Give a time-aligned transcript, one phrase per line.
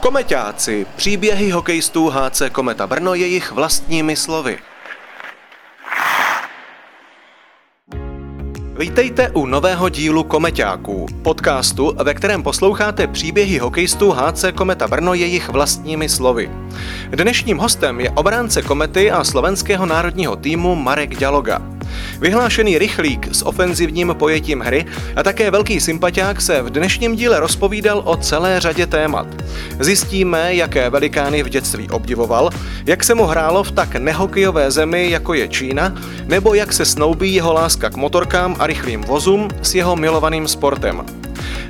[0.00, 4.58] Kometáci, příběhy hokejistů HC Kometa Brno jejich vlastními slovy.
[8.78, 15.48] Vítejte u nového dílu Komeťáků, podcastu, ve kterém posloucháte příběhy hokejistů HC Kometa Brno jejich
[15.48, 16.50] vlastními slovy.
[17.10, 21.71] Dnešním hostem je obránce Komety a slovenského národního týmu Marek Ďaloga.
[22.22, 24.84] Vyhlášený rychlík s ofenzivním pojetím hry
[25.16, 29.26] a také velký sympatiák se v dnešním díle rozpovídal o celé řadě témat.
[29.80, 32.50] Zjistíme, jaké velikány v dětství obdivoval,
[32.86, 35.94] jak se mu hrálo v tak nehokejové zemi, jako je Čína,
[36.24, 41.06] nebo jak se snoubí jeho láska k motorkám a rychlým vozům s jeho milovaným sportem.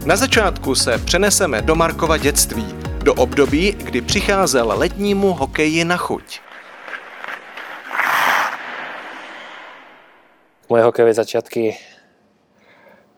[0.05, 2.67] Na začátku se přeneseme do Markova dětství,
[3.03, 6.41] do období, kdy přicházel letnímu hokeji na chuť.
[10.71, 11.75] Moje hokejové začiatky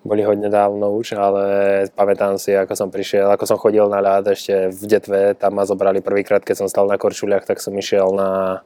[0.04, 1.44] boli hodne dávno už, ale
[1.92, 5.64] pamätám si, ako som prišiel, ako som chodil na ľad ešte v detve, tam ma
[5.64, 8.60] zobrali prvýkrát, keď som stal na korčuliach, tak som išiel na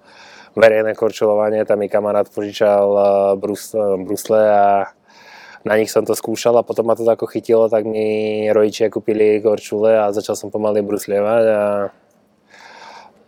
[0.58, 3.06] verejné korčulovanie, tam mi kamarát požičal eh,
[3.38, 4.66] brusle, brusle a
[5.66, 9.42] na nich som to skúšal a potom ma to ako chytilo, tak mi rodičia kúpili
[9.42, 11.62] korčule a začal som pomaly bruslievať a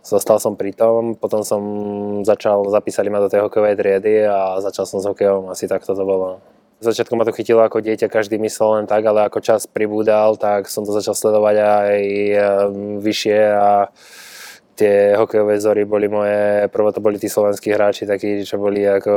[0.01, 1.61] Zostal som pri tom, potom som
[2.25, 6.01] začal, zapísali ma do tej hokejovej triedy a začal som s hokejom, asi takto to
[6.01, 6.41] bolo.
[6.81, 10.41] V začiatku ma to chytilo ako dieťa, každý myslel len tak, ale ako čas pribúdal,
[10.41, 12.01] tak som to začal sledovať aj
[12.97, 13.93] vyššie a
[14.73, 19.13] tie hokejové vzory boli moje, prvo to boli tí slovenskí hráči, takí, čo boli ako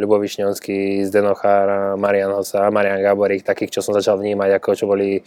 [0.00, 5.20] Ľubo Višňovský, Zdenochár, Marian Hosa, Marian Gáborík, takých, čo som začal vnímať, ako čo boli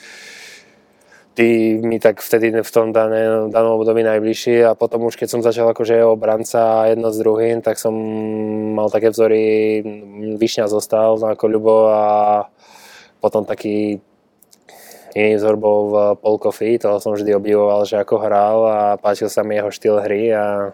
[1.36, 5.44] tí mi tak vtedy v tom dané, danom období najbližší a potom už keď som
[5.44, 7.92] začal akože obranca jedno s druhým, tak som
[8.72, 9.44] mal také vzory,
[10.40, 12.06] Višňa zostal ako Ľubo a
[13.20, 14.00] potom taký
[15.16, 19.44] iný vzor bol v Paul toho som vždy obdivoval, že ako hral a páčil sa
[19.44, 20.72] mi jeho štýl hry a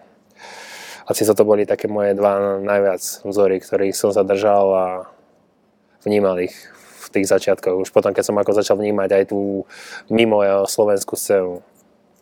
[1.10, 4.88] asi to boli také moje dva najviac vzory, ktorých som zadržal a
[6.06, 6.56] vnímal ich
[7.10, 7.88] tých začiatkoch.
[7.88, 9.66] Už potom, keď som ako začal vnímať aj tú
[10.12, 11.66] mimo slovenskú scénu.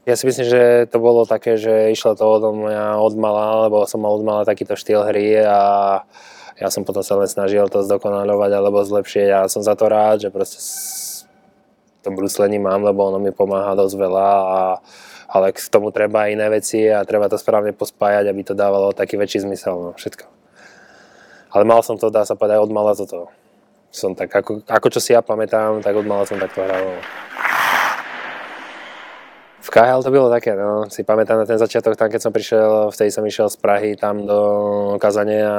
[0.07, 3.83] Ja si myslím, že to bolo také, že išlo to od mňa od mala, lebo
[3.85, 5.59] som mal od mala takýto štýl hry a
[6.55, 10.23] ja som potom sa len snažil to zdokonalovať alebo zlepšiť a som za to rád,
[10.23, 10.59] že proste
[11.99, 14.61] to bruslení mám, lebo ono mi pomáha dosť veľa a
[15.29, 19.13] ale k tomu treba iné veci a treba to správne pospájať, aby to dávalo taký
[19.13, 20.25] väčší zmysel, no, všetko.
[21.53, 23.29] Ale mal som to, dá sa povedať, od mala toto
[23.89, 27.01] som tak, ako, ako čo si ja pamätám, tak od mala som takto hral.
[29.59, 32.89] V KHL to bolo také, no, si pamätám na ten začiatok, tam keď som prišiel,
[32.89, 34.39] vtedy som išiel z Prahy tam do
[34.97, 35.57] Kazane a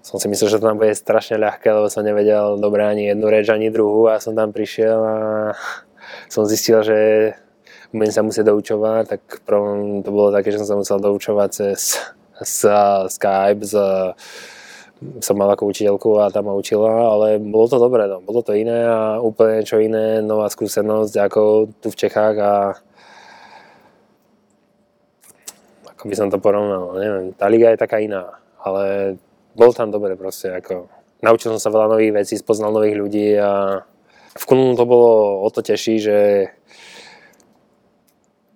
[0.00, 3.26] som si myslel, že to tam bude strašne ľahké, lebo som nevedel dobre ani jednu
[3.28, 5.16] reč, ani druhú a som tam prišiel a
[6.32, 6.98] som zistil, že
[7.92, 12.00] budem sa musieť doučovať, tak prvom to bolo také, že som sa musel doučovať cez,
[12.40, 13.74] cez Skype, z
[15.24, 18.20] som mal ako učiteľku a tam ma učila, ale bolo to dobré, no.
[18.20, 21.42] bolo to iné a úplne čo iné, nová skúsenosť ako
[21.80, 22.52] tu v Čechách a
[25.96, 29.16] ako by som to porovnal, neviem, tá liga je taká iná, ale
[29.56, 30.92] bolo tam dobre proste, ako
[31.24, 33.80] naučil som sa veľa nových vecí, spoznal nových ľudí a
[34.36, 36.18] v Kununu to bolo o to teší, že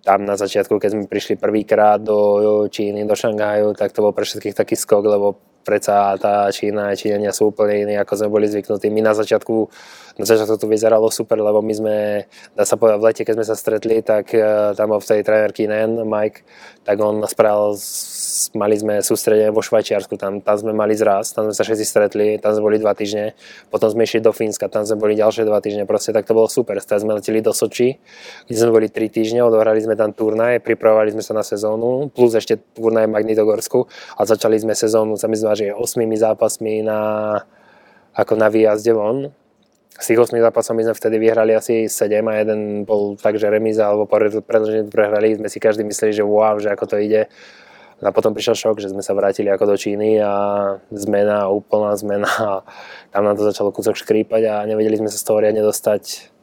[0.05, 4.21] tam na začiatku, keď sme prišli prvýkrát do Číny, do Šanghaju, tak to bol pre
[4.21, 8.93] všetkých taký skok, lebo predsa tá Čína Číňania sú úplne iní, ako sme boli zvyknutí.
[8.93, 9.55] My na začiatku,
[10.21, 11.95] na začiatku to vyzeralo super, lebo my sme,
[12.53, 15.49] dá sa povedať, v lete, keď sme sa stretli, tak uh, tam v tej tréner
[15.49, 16.45] Kinen, Mike,
[16.85, 17.73] tak on spravil,
[18.53, 22.27] mali sme sústredenie vo Švajčiarsku, tam, tam sme mali zraz, tam sme sa všetci stretli,
[22.37, 23.33] tam sme boli dva týždne,
[23.73, 26.45] potom sme išli do Fínska, tam sme boli ďalšie dva týždne, proste tak to bolo
[26.45, 26.77] super.
[26.77, 27.97] Tak sme leteli do Soči,
[28.45, 32.37] kde sme boli tri týždne, odohrali sme tam turnaj, pripravovali sme sa na sezónu, plus
[32.37, 35.79] ešte turnaj v Magnitogorsku a začali sme sezónu, sa mi zdá, že 8
[36.19, 36.99] zápasmi na,
[38.13, 39.31] ako na výjazde von
[39.95, 43.47] z tých 8 zápasov my sme vtedy vyhrali asi 7 a jeden bol tak, že
[43.47, 44.03] remíza alebo
[44.43, 45.39] predlženie prehrali.
[45.39, 47.31] Sme si každý mysleli, že wow, že ako to ide.
[48.03, 50.33] A potom prišiel šok, že sme sa vrátili ako do Číny a
[50.91, 52.27] zmena, úplná zmena.
[52.27, 52.51] A
[53.15, 56.34] tam nám to začalo kúsok škrípať a nevedeli sme sa z toho riadne dostať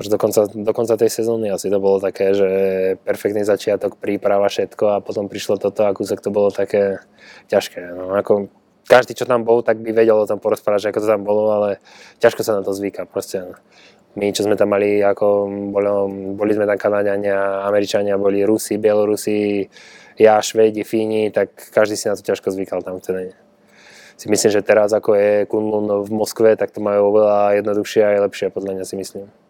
[0.00, 1.52] až do konca, do konca tej sezóny.
[1.52, 2.48] Asi to bolo také, že
[3.04, 7.02] perfektný začiatok, príprava, všetko a potom prišlo toto a kúsok to bolo také
[7.52, 7.92] ťažké.
[7.92, 8.48] No, ako
[8.88, 11.44] každý, čo tam bol, tak by vedel o tom porozprávať, že ako to tam bolo,
[11.52, 11.70] ale
[12.18, 13.06] ťažko sa na to zvyka.
[13.06, 13.54] Proste
[14.16, 15.88] my, čo sme tam mali, ako boli,
[16.36, 19.64] boli sme tam Kanadiania, Američania, boli Rusi, Bielorusi,
[20.20, 23.32] ja, Švedi, Fíni, tak každý si na to ťažko zvykal tam vtedy.
[24.20, 28.08] si myslím, že teraz ako je Kunlun v Moskve, tak to majú oveľa jednoduchšie a
[28.16, 29.41] aj lepšie, podľa mňa si myslím.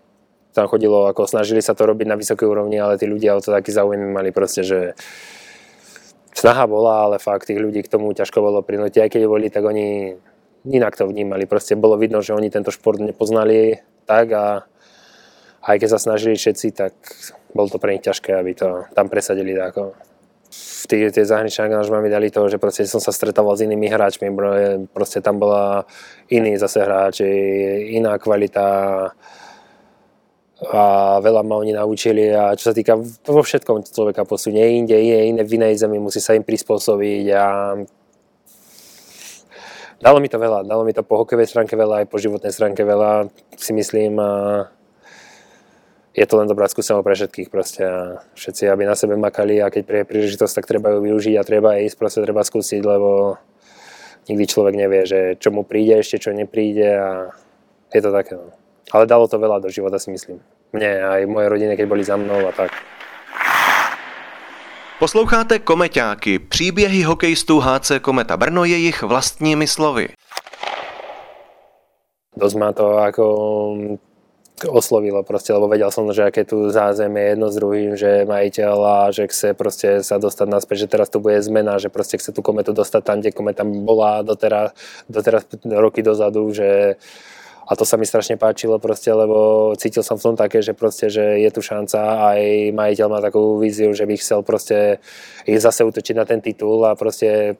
[0.52, 3.52] Tam chodilo, ako snažili sa to robiť na vysokej úrovni, ale tí ľudia o to
[3.52, 4.92] taký záujem mali proste, že
[6.36, 9.00] snaha bola, ale fakt tých ľudí k tomu ťažko bolo prinútiť.
[9.00, 10.12] Aj keď boli, tak oni
[10.68, 11.48] inak to vnímali.
[11.48, 14.46] Proste bolo vidno, že oni tento šport nepoznali tak a
[15.62, 16.94] aj keď sa snažili všetci, tak
[17.54, 19.54] bolo to pre nich ťažké, aby to tam presadili.
[19.54, 19.94] Ako
[20.52, 23.86] v tých, tie zahraničné angažma mi dali to, že proste som sa stretával s inými
[23.88, 24.28] hráčmi,
[24.90, 25.86] proste tam bola
[26.28, 27.22] iný zase hráč,
[27.94, 28.66] iná kvalita
[30.70, 32.94] a veľa ma oni naučili a čo sa týka
[33.26, 37.44] vo všetkom človeka posunie inde, je iné v inej zemi, musí sa im prispôsobiť a
[39.98, 42.86] dalo mi to veľa, dalo mi to po hokejovej stránke veľa, aj po životnej stránke
[42.86, 43.26] veľa,
[43.58, 44.30] si myslím a
[46.14, 49.72] je to len dobrá skúsenosť pre všetkých proste a všetci, aby na sebe makali a
[49.72, 53.34] keď príde príležitosť, tak treba ju využiť a treba ísť, proste treba skúsiť, lebo
[54.30, 57.10] nikdy človek nevie, že čo mu príde ešte, čo nepríde a
[57.90, 58.38] je to také.
[58.38, 58.61] No.
[58.90, 60.42] Ale dalo to veľa do života si myslím.
[60.72, 62.72] Mne aj moje rodine, keď boli za mnou a tak.
[64.98, 70.08] Posloucháte Komeťáky, příběhy hokejistů HC Kometa Brno jejich vlastními slovy.
[72.36, 73.24] Dosť ma to ako
[74.70, 78.98] oslovilo proste, lebo vedel som, že aké tu zázemie jedno s druhým, že majiteľ a
[79.10, 82.40] že chce proste sa dostať naspäť, že teraz tu bude zmena, že proste chce tú
[82.46, 84.70] kometu dostať tam, kde kometa bola doteraz,
[85.10, 86.94] doteraz roky dozadu, že
[87.62, 91.06] a to sa mi strašne páčilo proste, lebo cítil som v tom také, že proste,
[91.06, 92.40] že je tu šanca aj
[92.74, 94.98] majiteľ má takú víziu, že by chcel proste
[95.46, 97.54] ich zase utočiť na ten titul a proste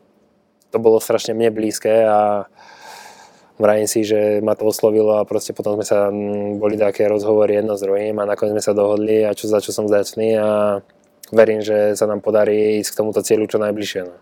[0.75, 2.51] to bolo strašne mne blízke a
[3.63, 7.63] vrajím si, že ma to oslovilo a proste potom sme sa, mm, boli také rozhovory
[7.63, 10.83] jedno s druhým a nakoniec sme sa dohodli a čo, za čo som vďačný a
[11.31, 14.17] verím, že sa nám podarí ísť k tomuto cieľu čo najbližšie no.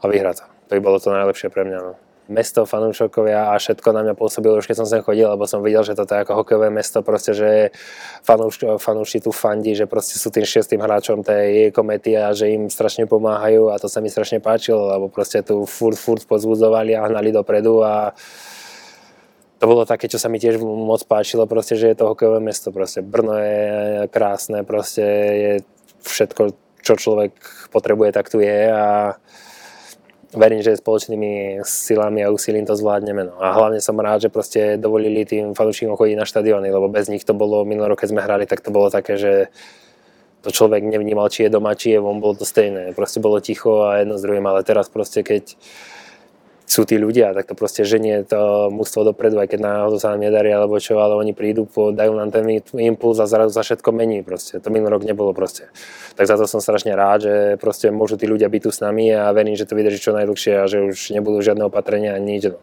[0.00, 0.46] a vyhrať to.
[0.48, 1.80] To by bolo to najlepšie pre mňa.
[1.82, 5.58] No mesto, fanúšokovia a všetko na mňa pôsobilo už keď som sem chodil, lebo som
[5.58, 7.74] videl, že toto je ako hokejové mesto, proste, že
[8.22, 12.70] fanúš, fanúši tu fandí, že proste sú tým šiestým hráčom tej komety a že im
[12.70, 17.10] strašne pomáhajú a to sa mi strašne páčilo, lebo proste tu furt, furt pozbudzovali a
[17.10, 18.14] hnali dopredu a
[19.62, 22.74] to bolo také, čo sa mi tiež moc páčilo, proste, že je to hokejové mesto,
[22.74, 22.98] proste.
[22.98, 23.62] Brno je
[24.10, 25.06] krásne, proste
[25.38, 25.52] je
[26.02, 27.30] všetko, čo človek
[27.70, 29.14] potrebuje, tak tu je a
[30.32, 33.28] verím, že spoločnými silami a úsilím to zvládneme.
[33.28, 33.36] No.
[33.40, 37.24] A hlavne som rád, že proste dovolili tým fanúšikom chodiť na štadióny, lebo bez nich
[37.24, 39.52] to bolo, minulý rok, keď sme hrali, tak to bolo také, že
[40.42, 42.96] to človek nevnímal, či je doma, či je von, bolo to stejné.
[42.98, 45.54] Proste bolo ticho a jedno s druhým, ale teraz proste, keď
[46.72, 50.24] sú tí ľudia, tak to proste ženie to mústvo dopredu, aj keď náhodou sa nám
[50.24, 54.24] nedarí alebo čo, ale oni prídu, dajú nám ten impuls a zrazu sa všetko mení
[54.24, 54.56] proste.
[54.56, 55.68] To minulý rok nebolo proste.
[56.16, 59.12] Tak za to som strašne rád, že proste môžu tí ľudia byť tu s nami
[59.12, 62.56] a verím, že to vydrží čo najdlhšie a že už nebudú žiadne opatrenia ani nič.
[62.56, 62.58] No.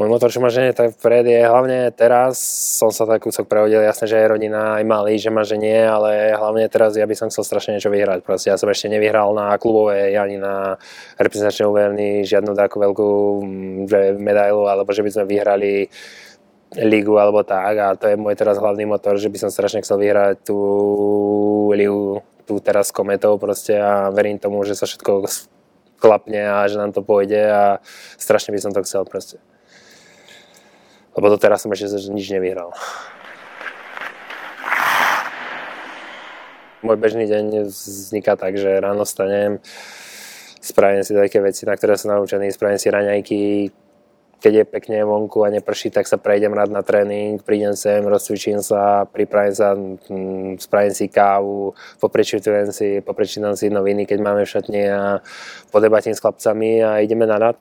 [0.00, 2.40] Môj motor, čo ma ženie tak vpred je hlavne teraz,
[2.80, 6.32] som sa tak kúsok prehodil, jasné, že je rodina aj malý, že ma ženie, ale
[6.32, 8.24] hlavne teraz ja by som chcel strašne niečo vyhrať.
[8.24, 10.80] Proste ja som ešte nevyhral na klubovej ani na
[11.20, 13.10] reprezentačnej úverni žiadnu takú veľkú
[13.44, 15.92] mm, medailu, alebo že by sme vyhrali
[16.80, 20.00] ligu alebo tak a to je môj teraz hlavný motor, že by som strašne chcel
[20.00, 20.56] vyhrať tú
[21.76, 25.28] ligu tu teraz s kometou proste a verím tomu, že sa všetko
[26.00, 27.84] klapne a že nám to pôjde a
[28.16, 29.36] strašne by som to chcel proste.
[31.16, 32.70] Lebo to teraz som ešte nič nevyhral.
[36.80, 39.60] Môj bežný deň vzniká tak, že ráno stanem,
[40.64, 43.40] spravím si také veci, na ktoré som naučený, spravím si raňajky,
[44.40, 48.64] keď je pekne vonku a neprší, tak sa prejdem rád na tréning, prídem sem, rozcvičím
[48.64, 54.52] sa, pripravím sa, hm, spravím si kávu, poprečítujem si, poprečítam si noviny, keď máme v
[54.56, 55.20] šatni a
[55.68, 57.60] podebatím s chlapcami a ideme na rad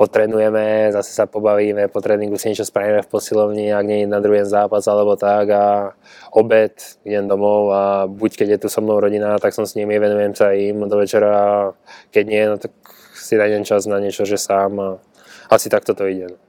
[0.00, 4.24] otrenujeme, zase sa pobavíme, po tréningu si niečo spravíme v posilovni, ak nie je na
[4.24, 5.92] druhý zápas alebo tak a
[6.32, 6.72] obed,
[7.04, 10.32] idem domov a buď keď je tu so mnou rodina, tak som s nimi, venujem
[10.32, 11.76] sa im do večera
[12.16, 12.72] keď nie, no tak
[13.12, 14.88] si nájdem čas na niečo, že sám a
[15.52, 16.32] asi takto to ide.
[16.32, 16.40] No.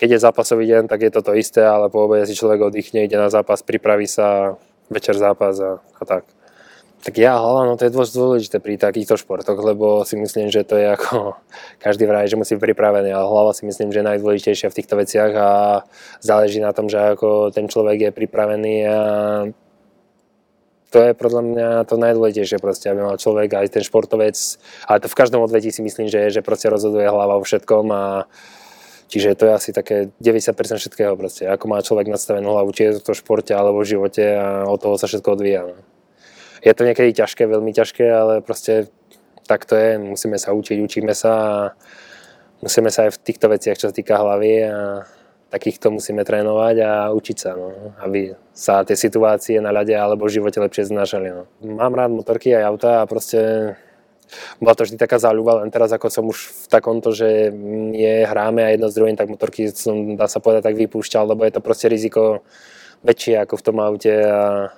[0.00, 3.04] Keď je zápasový deň, tak je to to isté, ale po obede si človek oddychne,
[3.04, 4.56] ide na zápas, pripraví sa,
[4.88, 6.24] večer zápas a, a tak.
[7.04, 10.64] Tak ja hlava, no to je dosť dôležité pri takýchto športoch, lebo si myslím, že
[10.64, 11.36] to je ako
[11.84, 14.96] každý vraj, že musí byť pripravený, ale hlava si myslím, že je najdôležitejšia v týchto
[14.96, 15.50] veciach a
[16.24, 18.98] záleží na tom, že ako ten človek je pripravený a
[20.88, 24.38] to je podľa mňa to najdôležitejšie proste, aby mal človek aj ten športovec,
[24.88, 28.04] ale to v každom odvetí si myslím, že že proste rozhoduje hlava o všetkom a
[29.04, 33.04] Čiže to je asi také 90% všetkého proste, ako má človek nastavenú hlavu, či je
[33.04, 35.68] to v športe alebo v živote a od toho sa všetko odvíja.
[35.68, 35.93] No
[36.64, 38.88] je to niekedy ťažké, veľmi ťažké, ale proste
[39.44, 41.54] tak to je, musíme sa učiť, učíme sa a
[42.64, 45.04] musíme sa aj v týchto veciach, čo sa týka hlavy a
[45.52, 50.40] takýchto musíme trénovať a učiť sa, no, aby sa tie situácie na ľade alebo v
[50.40, 51.28] živote lepšie znášali.
[51.30, 51.42] No.
[51.62, 53.76] Mám rád motorky aj auta a proste
[54.58, 57.52] bola to vždy taká záľuba, len teraz ako som už v takomto, že
[57.92, 61.44] je hráme a jedno s druhým, tak motorky som, dá sa povedať, tak vypúšťal, lebo
[61.44, 62.42] je to proste riziko
[63.04, 64.72] väčšie ako v tom aute a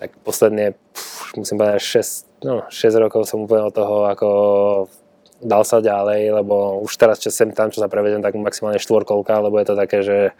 [0.00, 4.28] tak posledne, pff, musím povedať, 6, no, 6 rokov som úplne od toho, ako
[5.44, 9.44] dal sa ďalej, lebo už teraz, čo sem tam, čo sa prevedem, tak maximálne štvorkolka,
[9.44, 10.32] lebo je to také, že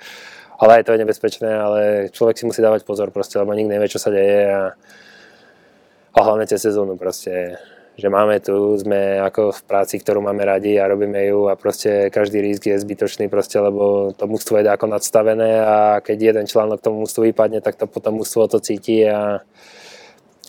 [0.61, 1.81] ale aj to je nebezpečné, ale
[2.13, 4.77] človek si musí dávať pozor proste, lebo nikto nevie, čo sa deje a,
[6.13, 7.57] a hlavne cez sezónu proste
[8.01, 12.09] že máme tu, sme ako v práci, ktorú máme radi a robíme ju a proste
[12.09, 16.81] každý risk je zbytočný proste, lebo to mústvo je ako nadstavené a keď jeden článok
[16.81, 19.45] tomu mústvu vypadne, tak to potom mústvo to cíti a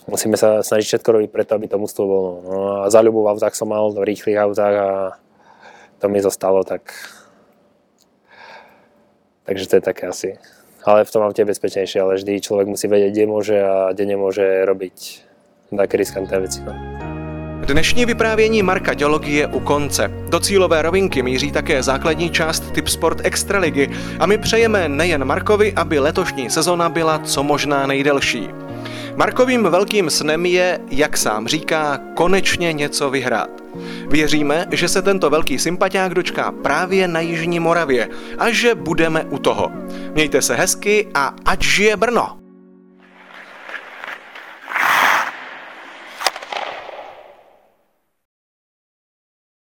[0.08, 2.30] musíme sa snažiť všetko robiť preto, aby to mústvo bolo.
[2.40, 4.90] No a záľubu v autách som mal, v rýchlych autách a
[6.00, 6.88] to mi zostalo, tak
[9.44, 10.40] takže to je také asi.
[10.82, 14.04] Ale v tom aute je bezpečnejšie, ale vždy človek musí vedieť, kde môže a kde
[14.16, 14.96] nemôže robiť
[15.70, 16.58] také riskantné veci.
[16.66, 17.01] No.
[17.66, 20.10] Dnešní vyprávění Marka Dělogy u konce.
[20.28, 25.72] Do cílové rovinky míří také základní část Typ Sport Extraligy a my přejeme nejen Markovi,
[25.72, 28.48] aby letošní sezona byla co možná nejdelší.
[29.16, 33.50] Markovým velkým snem je, jak sám říká, konečně něco vyhrát.
[34.08, 39.38] Věříme, že se tento velký sympatiák dočká právě na Jižní Moravě a že budeme u
[39.38, 39.70] toho.
[40.14, 42.41] Mějte se hezky a ať žije Brno!